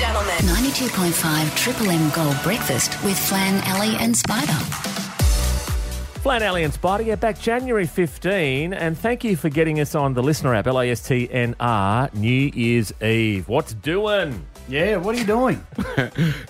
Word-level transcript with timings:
gentlemen. 0.00 0.34
92.5 0.46 1.56
Triple 1.56 1.90
M 1.90 2.10
Gold 2.14 2.36
Breakfast 2.42 2.90
with 3.04 3.18
Flan, 3.18 3.62
Ali, 3.74 3.94
and 3.96 4.14
Spida. 4.14 4.56
Flan 6.22 6.42
Ali 6.42 6.64
and 6.64 6.72
Spida, 6.72 7.04
yeah, 7.04 7.16
back 7.16 7.38
January 7.38 7.86
15, 7.86 8.72
and 8.72 8.96
thank 8.96 9.24
you 9.24 9.36
for 9.36 9.50
getting 9.50 9.78
us 9.78 9.94
on 9.94 10.14
the 10.14 10.22
listener 10.22 10.54
app, 10.54 10.66
L-A-S-T-N-R, 10.66 12.10
New 12.14 12.50
Year's 12.54 12.92
Eve. 13.02 13.46
What's 13.46 13.74
doing? 13.74 14.46
Yeah, 14.68 14.96
what 14.98 15.16
are 15.16 15.18
you 15.18 15.24
doing? 15.26 15.66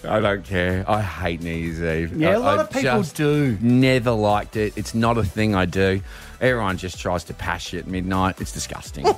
I 0.05 0.21
don't 0.21 0.45
care. 0.45 0.85
I 0.87 1.01
hate 1.01 1.41
New 1.41 1.51
Year's 1.55 1.81
Eve. 1.83 2.17
Yeah, 2.21 2.31
I- 2.31 2.33
a 2.35 2.39
lot 2.39 2.59
I 2.59 2.63
of 2.63 2.71
people 2.71 3.03
do. 3.03 3.57
Never 3.63 4.11
liked 4.11 4.57
it. 4.57 4.75
It's 4.77 4.95
not 4.95 5.17
a 5.17 5.25
thing 5.25 5.55
I 5.55 5.65
do. 5.65 6.03
Everyone 6.41 6.77
just 6.77 6.99
tries 7.01 7.25
to 7.25 7.35
pass 7.35 7.73
you 7.73 7.79
at 7.79 7.87
midnight. 7.87 8.41
It's 8.41 8.53
disgusting. 8.53 9.07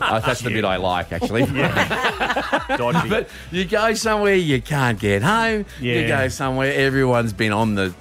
Uh, 0.00 0.20
that's 0.20 0.42
the 0.42 0.50
bit 0.50 0.64
I 0.64 0.76
like, 0.76 1.12
actually. 1.12 1.44
Dodgy. 2.76 3.08
but 3.08 3.28
you 3.50 3.64
go 3.64 3.92
somewhere 3.94 4.34
you 4.34 4.60
can't 4.62 4.98
get 4.98 5.22
home. 5.22 5.64
You 5.80 5.92
Yeah. 5.92 6.08
go 6.08 6.28
somewhere 6.28 6.72
everyone's 6.72 7.32
been 7.32 7.52
on 7.52 7.74
the 7.74 7.92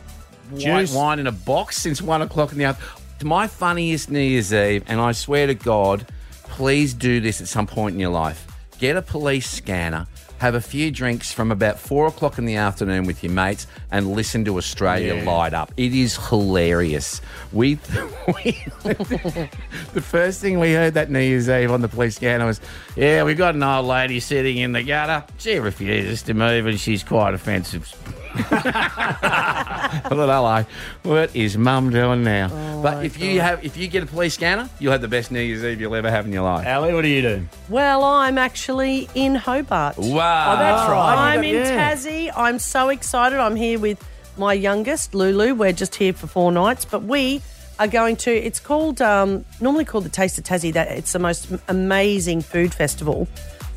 white 0.51 0.89
wine 0.91 1.19
in 1.19 1.27
a 1.27 1.31
box 1.31 1.77
since 1.77 2.01
one 2.01 2.21
o'clock 2.21 2.51
in 2.51 2.59
the 2.59 2.65
afternoon. 2.65 2.93
My 3.23 3.47
funniest 3.47 4.11
New 4.11 4.19
Year's 4.19 4.53
Eve, 4.53 4.83
and 4.87 4.99
I 5.01 5.11
swear 5.13 5.47
to 5.47 5.55
God, 5.55 6.05
please 6.43 6.93
do 6.93 7.19
this 7.19 7.41
at 7.41 7.47
some 7.47 7.65
point 7.67 7.95
in 7.95 7.99
your 7.99 8.11
life. 8.11 8.45
Get 8.79 8.95
a 8.95 9.01
police 9.01 9.49
scanner, 9.49 10.05
have 10.37 10.53
a 10.53 10.61
few 10.61 10.91
drinks 10.91 11.31
from 11.33 11.51
about 11.51 11.79
four 11.79 12.05
o'clock 12.07 12.37
in 12.37 12.45
the 12.45 12.55
afternoon 12.57 13.05
with 13.05 13.23
your 13.23 13.31
mates, 13.33 13.65
and 13.91 14.11
listen 14.11 14.45
to 14.45 14.57
Australia 14.57 15.15
Yeah. 15.15 15.23
light 15.23 15.53
up. 15.55 15.71
It 15.77 15.93
is 15.95 16.15
hilarious. 16.29 17.19
We, 17.51 17.79
we 18.27 18.51
the 18.83 20.03
first 20.03 20.41
thing 20.41 20.59
we 20.59 20.73
heard 20.73 20.93
that 20.93 21.09
New 21.09 21.19
Year's 21.19 21.49
Eve 21.49 21.71
on 21.71 21.81
the 21.81 21.87
police 21.87 22.17
scanner 22.17 22.45
was, 22.45 22.61
"Yeah, 22.95 23.23
we 23.23 23.33
got 23.33 23.55
an 23.55 23.63
old 23.63 23.87
lady 23.87 24.19
sitting 24.19 24.57
in 24.57 24.73
the 24.73 24.83
gutter. 24.83 25.23
She 25.39 25.57
refuses 25.59 26.21
to 26.23 26.33
move, 26.35 26.67
and 26.67 26.79
she's 26.79 27.03
quite 27.03 27.33
offensive." 27.33 27.91
I 28.39 29.99
thought, 30.03 30.11
hello, 30.11 30.65
what 31.03 31.35
is 31.35 31.57
Mum 31.57 31.89
doing 31.89 32.23
now? 32.23 32.81
but 32.81 33.05
if 33.05 33.19
you 33.19 33.41
have, 33.41 33.63
if 33.65 33.77
you 33.77 33.87
get 33.87 34.03
a 34.03 34.05
police 34.05 34.33
scanner, 34.35 34.69
you'll 34.79 34.91
have 34.91 35.01
the 35.01 35.07
best 35.07 35.31
New 35.31 35.39
Year's 35.41 35.63
Eve 35.63 35.81
you'll 35.81 35.95
ever 35.95 36.09
have 36.11 36.25
in 36.25 36.33
your 36.33 36.43
life. 36.43 36.67
Ali, 36.67 36.93
what 36.93 37.03
are 37.03 37.07
you 37.07 37.21
doing? 37.21 37.49
Well, 37.69 38.03
I'm 38.03 38.37
actually 38.37 39.09
in 39.15 39.35
Hobart. 39.35 39.97
Wow, 39.97 40.53
Oh, 40.53 40.57
that's 40.59 40.89
right. 40.89 41.33
I'm 41.35 41.43
You 41.43 41.57
in 41.57 41.63
got- 41.63 41.73
yeah. 41.73 41.93
Tassie. 41.95 42.31
I'm 42.35 42.59
so 42.59 42.89
excited. 42.89 43.39
I'm 43.39 43.55
here 43.55 43.79
with 43.79 44.03
my 44.37 44.53
youngest, 44.53 45.15
Lulu. 45.15 45.55
We're 45.55 45.73
just 45.73 45.95
here 45.95 46.13
for 46.13 46.27
four 46.27 46.51
nights, 46.51 46.85
but 46.85 47.03
we 47.03 47.41
are 47.79 47.87
going 47.87 48.15
to. 48.17 48.31
It's 48.31 48.59
called 48.59 49.01
um, 49.01 49.45
normally 49.61 49.85
called 49.85 50.03
the 50.03 50.09
Taste 50.09 50.37
of 50.37 50.43
Tassie. 50.43 50.73
That 50.73 50.89
it's 50.91 51.13
the 51.13 51.19
most 51.19 51.47
amazing 51.67 52.41
food 52.41 52.73
festival. 52.73 53.27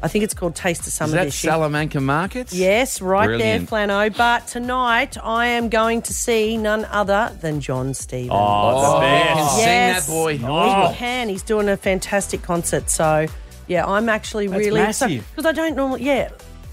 I 0.02 0.08
think 0.08 0.24
it's 0.24 0.32
called 0.34 0.54
Taste 0.54 0.86
of 0.86 0.92
Summer 0.92 1.08
Is 1.08 1.12
that 1.14 1.24
this 1.26 1.44
year. 1.44 1.52
Salamanca 1.52 2.00
Markets? 2.00 2.54
Yes, 2.54 3.02
right 3.02 3.26
Brilliant. 3.26 3.68
there, 3.68 3.86
Flano. 3.86 4.16
But 4.16 4.46
tonight 4.46 5.18
I 5.22 5.46
am 5.46 5.68
going 5.68 6.00
to 6.02 6.14
see 6.14 6.56
none 6.56 6.86
other 6.86 7.36
than 7.40 7.60
Jon 7.60 7.92
Stevens. 7.92 8.30
Oh, 8.32 8.80
the 8.80 8.96
I 8.96 9.00
can 9.00 9.36
best. 9.36 9.56
sing 9.56 9.66
that 9.66 10.06
boy. 10.06 10.38
He 10.38 10.94
can. 10.96 11.28
He's 11.28 11.42
doing 11.42 11.68
a 11.68 11.76
fantastic 11.76 12.40
concert. 12.42 12.88
So, 12.88 13.26
yeah, 13.68 13.84
I'm 13.86 14.08
actually 14.08 14.46
That's 14.46 14.58
really 14.58 14.80
massive. 14.80 15.26
because 15.30 15.44
I 15.46 15.52
don't 15.52 15.76
normally. 15.76 16.02
Yeah, 16.04 16.30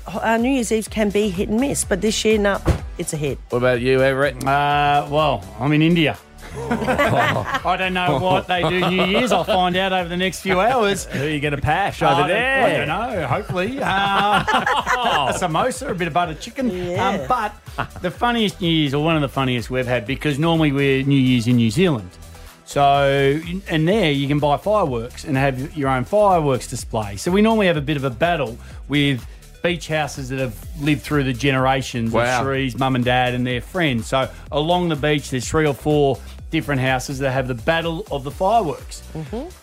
uh, 0.07 0.37
New 0.37 0.49
Year's 0.49 0.71
Eve 0.71 0.89
can 0.89 1.09
be 1.09 1.27
hit 1.27 1.49
and 1.49 1.59
miss, 1.59 1.83
but 1.83 1.99
this 1.99 2.23
year, 2.23 2.37
no, 2.37 2.61
it's 2.97 3.11
a 3.11 3.17
hit. 3.17 3.37
What 3.49 3.57
about 3.57 3.81
you, 3.81 3.99
Everitt? 3.99 4.37
Uh, 4.43 5.05
well, 5.09 5.43
I'm 5.59 5.73
in 5.73 5.81
India. 5.81 6.17
I 6.55 7.75
don't 7.77 7.93
know 7.93 8.19
what 8.19 8.47
they 8.47 8.61
do 8.67 8.89
New 8.89 9.05
Year's. 9.05 9.31
I'll 9.31 9.43
find 9.43 9.75
out 9.75 9.93
over 9.93 10.09
the 10.09 10.17
next 10.17 10.41
few 10.41 10.59
hours. 10.59 11.05
Who 11.05 11.23
are 11.23 11.29
you 11.29 11.39
going 11.39 11.55
to 11.55 11.61
pash 11.61 12.01
over 12.01 12.21
don't- 12.21 12.27
there? 12.29 12.63
I 12.63 12.85
don't 12.85 12.87
know. 12.87 13.27
Hopefully, 13.27 13.79
uh, 13.81 13.85
a 14.43 15.33
samosa, 15.33 15.89
a 15.91 15.93
bit 15.93 16.07
of 16.07 16.13
buttered 16.13 16.39
chicken. 16.39 16.69
Yeah. 16.69 17.09
Um, 17.09 17.27
but 17.27 18.01
the 18.01 18.11
funniest 18.11 18.61
New 18.61 18.69
Year's, 18.69 18.93
or 18.93 19.03
one 19.03 19.15
of 19.15 19.21
the 19.21 19.29
funniest 19.29 19.69
we've 19.69 19.87
had, 19.87 20.05
because 20.05 20.39
normally 20.39 20.71
we're 20.71 21.03
New 21.03 21.19
Year's 21.19 21.47
in 21.47 21.57
New 21.57 21.69
Zealand. 21.71 22.09
So, 22.65 23.39
and 23.69 23.87
there 23.87 24.11
you 24.11 24.27
can 24.27 24.39
buy 24.39 24.57
fireworks 24.57 25.23
and 25.23 25.37
have 25.37 25.77
your 25.77 25.87
own 25.89 26.03
fireworks 26.03 26.67
display. 26.67 27.15
So 27.15 27.31
we 27.31 27.41
normally 27.41 27.67
have 27.67 27.77
a 27.77 27.81
bit 27.81 27.95
of 27.95 28.03
a 28.03 28.09
battle 28.09 28.57
with 28.89 29.25
beach 29.61 29.87
houses 29.87 30.29
that 30.29 30.39
have 30.39 30.55
lived 30.81 31.01
through 31.01 31.23
the 31.23 31.33
generations 31.33 32.11
Wow. 32.11 32.39
of 32.41 32.45
Shree's 32.45 32.77
mum 32.77 32.95
and 32.95 33.03
dad 33.05 33.33
and 33.33 33.45
their 33.45 33.61
friends. 33.61 34.07
So 34.07 34.29
along 34.51 34.89
the 34.89 34.95
beach, 34.95 35.29
there's 35.29 35.47
three 35.47 35.65
or 35.67 35.73
four 35.73 36.19
different 36.49 36.79
houses 36.81 37.19
that 37.19 37.31
have 37.31 37.47
the 37.47 37.53
battle 37.55 38.05
of 38.11 38.23
the 38.23 38.31
fireworks. 38.31 39.03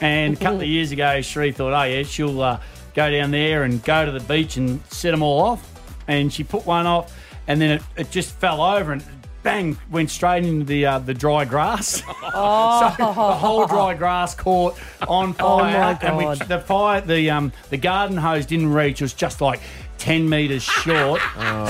And 0.01 0.35
a 0.35 0.37
couple 0.37 0.61
of 0.61 0.67
years 0.67 0.93
ago, 0.93 1.21
Shree 1.23 1.53
thought, 1.53 1.73
oh 1.73 1.85
yeah, 1.85 2.03
she'll 2.03 2.43
uh, 2.43 2.61
go 2.95 3.11
down 3.11 3.31
there 3.31 3.63
and 3.63 3.83
go 3.85 4.05
to 4.05 4.13
the 4.13 4.21
beach 4.21 4.57
and 4.57 4.81
set 4.91 5.11
them 5.13 5.23
all 5.23 5.41
off. 5.43 5.71
And 6.07 6.31
she 6.33 6.45
put 6.45 6.67
one 6.67 6.87
off, 6.87 7.17
and 7.47 7.59
then 7.61 7.71
it, 7.71 7.83
it 7.97 8.11
just 8.11 8.33
fell 8.35 8.61
over 8.61 8.93
and 8.93 9.03
bang 9.43 9.77
went 9.91 10.11
straight 10.11 10.43
into 10.45 10.65
the 10.65 10.85
uh, 10.87 10.99
the 10.99 11.15
dry 11.15 11.45
grass. 11.47 12.03
so 12.33 12.93
the 12.99 13.05
whole 13.13 13.67
dry 13.67 13.95
grass 13.95 14.35
caught 14.35 14.79
on 15.09 15.33
fire, 15.33 15.99
my 16.01 16.07
and 16.07 16.17
we, 16.19 16.47
the 16.47 16.59
fire 16.59 17.01
the 17.01 17.31
um 17.31 17.53
the 17.71 17.77
garden 17.79 18.19
hose 18.19 18.45
didn't 18.45 18.71
reach. 18.73 19.01
It 19.01 19.05
was 19.05 19.15
just 19.15 19.41
like. 19.41 19.61
10 20.05 20.29
metres 20.29 20.63
short. 20.63 21.19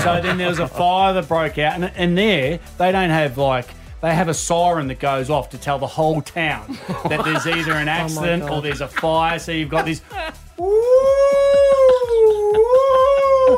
So 0.03 0.19
then 0.21 0.37
there 0.37 0.49
was 0.49 0.59
a 0.59 0.67
fire 0.67 1.13
that 1.13 1.25
broke 1.29 1.57
out. 1.57 1.75
And, 1.75 1.85
and 1.95 2.17
there, 2.17 2.59
they 2.77 2.91
don't 2.91 3.09
have 3.09 3.37
like, 3.37 3.65
they 4.01 4.13
have 4.13 4.27
a 4.27 4.33
siren 4.33 4.87
that 4.87 4.99
goes 4.99 5.29
off 5.29 5.51
to 5.51 5.57
tell 5.57 5.79
the 5.79 5.87
whole 5.87 6.21
town 6.21 6.77
that 7.07 7.23
there's 7.23 7.47
either 7.47 7.71
an 7.71 7.87
oh 7.87 7.91
accident 7.91 8.43
or 8.43 8.61
there's 8.61 8.81
a 8.81 8.89
fire. 8.89 9.39
So 9.39 9.53
you've 9.53 9.69
got 9.69 9.85
this. 9.85 10.01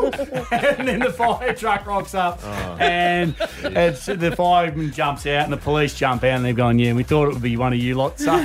and 0.51 0.87
then 0.87 0.99
the 0.99 1.11
fire 1.15 1.53
truck 1.53 1.85
rocks 1.85 2.13
up, 2.15 2.43
and 2.79 3.35
it's, 3.63 4.05
the 4.05 4.33
fireman 4.35 4.91
jumps 4.91 5.25
out, 5.25 5.43
and 5.45 5.53
the 5.53 5.57
police 5.57 5.93
jump 5.95 6.23
out, 6.23 6.35
and 6.37 6.45
they've 6.45 6.55
gone, 6.55 6.79
"Yeah, 6.79 6.93
we 6.93 7.03
thought 7.03 7.27
it 7.27 7.33
would 7.33 7.41
be 7.41 7.57
one 7.57 7.73
of 7.73 7.79
you 7.79 7.95
lot." 7.95 8.19
So, 8.19 8.31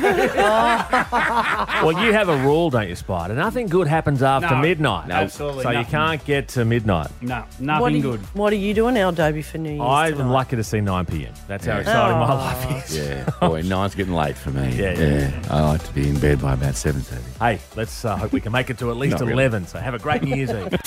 Well, 1.82 1.92
you 2.04 2.12
have 2.12 2.28
a 2.28 2.36
rule, 2.44 2.70
don't 2.70 2.88
you, 2.88 2.94
Spida? 2.94 3.34
Nothing 3.34 3.66
good 3.66 3.86
happens 3.86 4.22
after 4.22 4.50
No, 4.54 4.60
midnight. 4.60 5.10
absolutely 5.10 5.62
So 5.64 5.70
you 5.70 5.84
can't 5.84 6.24
get 6.24 6.48
to 6.48 6.64
midnight. 6.64 7.08
no, 7.20 7.40
What 7.40 7.60
nothing 7.60 7.84
are, 7.86 7.90
you, 7.90 8.02
good. 8.02 8.20
what 8.34 8.52
are 8.52 8.56
you 8.56 8.72
doing, 8.74 8.96
El 8.96 9.12
Dobie, 9.12 9.42
for 9.42 9.58
New 9.58 9.70
Year's? 9.70 9.80
I'm 9.82 10.12
tonight? 10.12 10.30
lucky 10.30 10.56
to 10.56 10.64
see 10.64 10.80
9 10.80 11.06
p.m. 11.06 11.32
That's 11.48 11.66
how 11.66 11.78
exciting 11.78 12.18
my 12.18 12.32
Oh. 12.32 12.36
life 12.36 12.84
is. 12.90 12.96
Yeah, 12.96 13.28
boy, 13.40 13.62
nine's 13.62 13.94
getting 13.94 14.14
late 14.14 14.36
for 14.36 14.50
me. 14.50 14.74
Yeah, 14.76 14.98
yeah. 14.98 15.42
I 15.50 15.60
like 15.62 15.82
to 15.84 15.92
be 15.92 16.08
in 16.08 16.18
bed 16.18 16.40
by 16.40 16.54
about 16.54 16.74
seven 16.76 17.00
thirty. 17.02 17.22
Hey, 17.38 17.58
let's 17.76 18.04
uh, 18.04 18.16
hope 18.16 18.32
we 18.32 18.40
can 18.40 18.52
make 18.52 18.70
it 18.70 18.78
to 18.78 18.90
at 18.90 18.96
least 18.96 19.12
Not 19.12 19.20
really. 19.22 19.32
11. 19.34 19.66
So 19.66 19.78
have 19.78 19.94
a 19.94 19.98
great 19.98 20.22
New 20.22 20.34
Year's 20.36 20.50
Eve. 20.50 20.78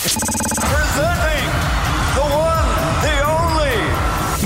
Presenting 0.59 1.45
the 2.16 2.25
one, 2.31 2.67
the 3.05 3.16
only. 3.25 3.75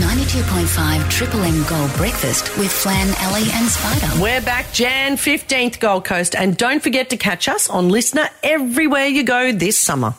92.5 0.01 1.09
Triple 1.09 1.41
M 1.41 1.63
Gold 1.67 1.93
Breakfast 1.97 2.57
with 2.57 2.71
Flan, 2.71 3.13
Ali, 3.25 3.43
and 3.53 3.67
Spida. 3.67 4.21
We're 4.21 4.41
back 4.41 4.71
Jan 4.73 5.17
15th 5.17 5.79
Gold 5.79 6.05
Coast, 6.05 6.35
and 6.35 6.57
don't 6.57 6.81
forget 6.81 7.09
to 7.11 7.17
catch 7.17 7.47
us 7.47 7.69
on 7.69 7.89
Listener 7.89 8.29
everywhere 8.43 9.05
you 9.05 9.23
go 9.23 9.51
this 9.51 9.77
summer. 9.77 10.15